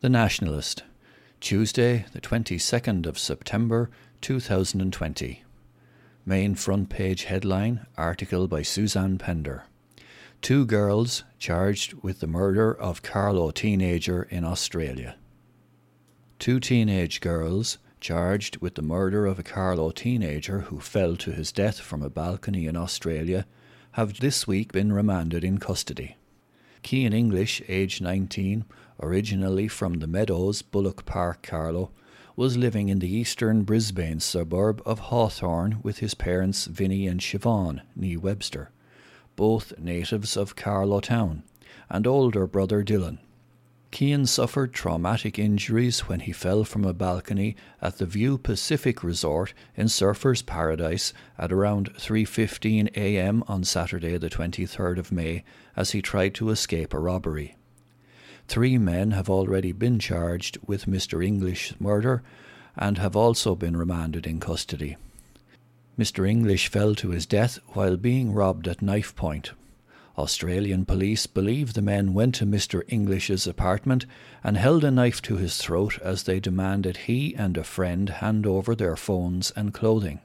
[0.00, 0.84] The Nationalist,
[1.40, 5.42] Tuesday, the 22nd of September 2020.
[6.24, 9.64] Main front page headline article by Suzanne Pender.
[10.40, 15.16] Two girls charged with the murder of Carlow teenager in Australia.
[16.38, 21.50] Two teenage girls charged with the murder of a Carlow teenager who fell to his
[21.50, 23.46] death from a balcony in Australia
[23.92, 26.14] have this week been remanded in custody.
[26.82, 28.64] Cian English, aged 19,
[29.00, 31.90] originally from the Meadows, Bullock Park, Carlow,
[32.36, 37.80] was living in the eastern Brisbane suburb of Hawthorne with his parents Vinnie and Siobhan,
[37.96, 38.70] nee Webster,
[39.34, 41.42] both natives of Carlow Town,
[41.90, 43.18] and older brother Dylan.
[43.90, 49.54] Cian suffered traumatic injuries when he fell from a balcony at the View Pacific Resort
[49.76, 53.42] in Surfers Paradise at around 3:15 a.m.
[53.48, 55.42] on Saturday the 23rd of May
[55.74, 57.56] as he tried to escape a robbery.
[58.46, 61.24] Three men have already been charged with Mr.
[61.24, 62.22] English's murder
[62.76, 64.96] and have also been remanded in custody.
[65.98, 66.28] Mr.
[66.28, 69.52] English fell to his death while being robbed at knife point.
[70.18, 72.82] Australian police believe the men went to Mr.
[72.88, 74.04] English's apartment
[74.42, 78.44] and held a knife to his throat as they demanded he and a friend hand
[78.44, 80.20] over their phones and clothing.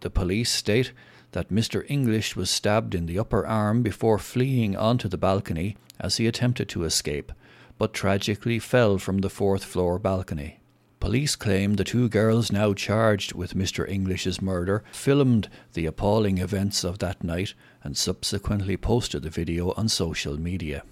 [0.00, 0.92] The police state
[1.32, 1.84] that Mr.
[1.88, 6.68] English was stabbed in the upper arm before fleeing onto the balcony as he attempted
[6.68, 7.32] to escape,
[7.78, 10.59] but tragically fell from the fourth floor balcony.
[11.00, 13.88] Police claim the two girls now charged with Mr.
[13.88, 19.88] English's murder filmed the appalling events of that night and subsequently posted the video on
[19.88, 20.82] social media.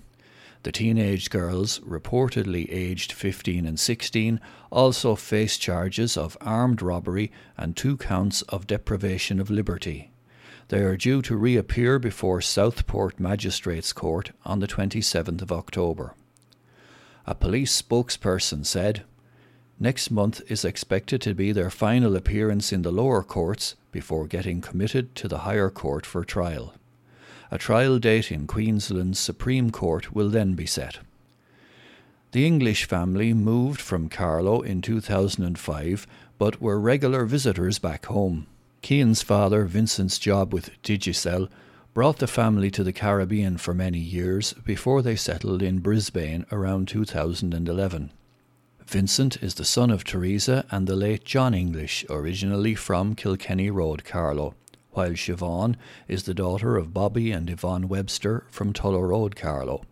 [0.63, 4.41] The teenage girls, reportedly aged 15 and 16,
[4.73, 10.11] also face charges of armed robbery and two counts of deprivation of liberty.
[10.69, 16.15] They are due to reappear before Southport Magistrates Court on the 27th of October.
[17.27, 19.05] A police spokesperson said,
[19.81, 24.61] Next month is expected to be their final appearance in the lower courts before getting
[24.61, 26.75] committed to the higher court for trial.
[27.53, 30.99] A trial date in Queensland's Supreme Court will then be set.
[32.33, 36.07] The English family moved from Carlow in 2005
[36.39, 38.47] but were regular visitors back home.
[38.83, 41.49] Cian's father, Vincent's job with Digicel,
[41.95, 46.89] brought the family to the Caribbean for many years before they settled in Brisbane around
[46.89, 48.11] 2011.
[48.89, 54.03] Vincent is the son of Teresa and the late John English, originally from Kilkenny Road,
[54.03, 54.55] Carlow,
[54.93, 55.77] while Siobhan
[56.09, 59.83] is the daughter of Bobby and Yvonne Webster from Tullow Road, Carlow.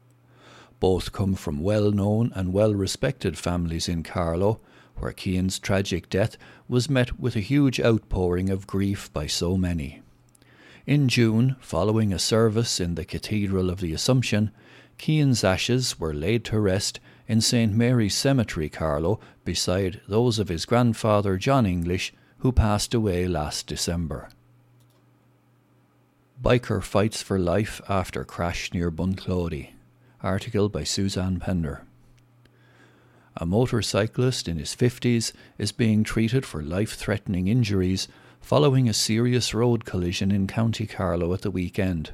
[0.81, 4.61] Both come from well known and well respected families in Carlow,
[4.97, 10.01] where Cian's tragic death was met with a huge outpouring of grief by so many.
[10.87, 14.53] In June, following a service in the Cathedral of the Assumption,
[14.97, 17.73] Cian's ashes were laid to rest in St.
[17.73, 24.29] Mary's Cemetery, Carlow, beside those of his grandfather John English, who passed away last December.
[26.43, 29.71] Biker fights for life after crash near Bunclody.
[30.23, 31.83] Article by Suzanne Pender.
[33.37, 38.09] A motorcyclist in his 50s is being treated for life threatening injuries
[38.41, 42.13] following a serious road collision in County Carlow at the weekend.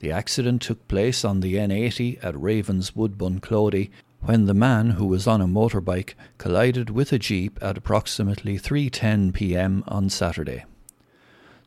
[0.00, 3.90] The accident took place on the N80 at Ravenswood, Bunclody,
[4.24, 9.34] when the man who was on a motorbike collided with a jeep at approximately 3:10
[9.34, 9.84] p.m.
[9.86, 10.64] on Saturday.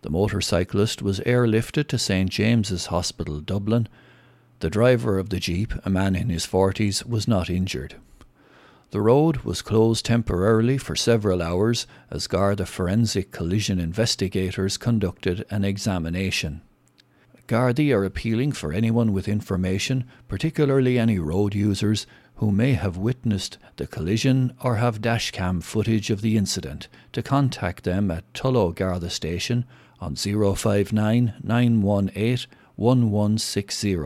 [0.01, 3.88] The motorcyclist was airlifted to St James's Hospital, Dublin.
[4.59, 7.94] The driver of the jeep, a man in his 40s, was not injured.
[8.90, 15.63] The road was closed temporarily for several hours as Garda forensic collision investigators conducted an
[15.63, 16.62] examination.
[17.47, 23.58] Gardaí are appealing for anyone with information, particularly any road users, who may have witnessed
[23.78, 29.09] the collision or have dashcam footage of the incident to contact them at Tullow Garda
[29.09, 29.63] Station
[30.02, 33.97] on 059 918 1160.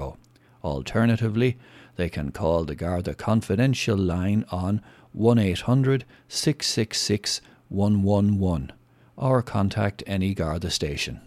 [0.63, 1.57] Alternatively,
[1.95, 4.81] they can call the Garda confidential line on
[5.13, 8.71] 1800 666 111
[9.17, 11.21] or contact any Garda station.